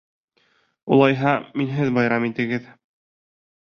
[0.95, 2.69] Улайһа, минһеҙ байрам итегеҙ!